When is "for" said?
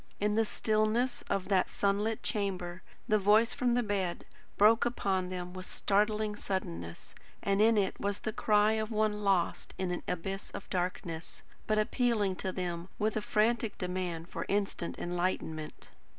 14.27-14.47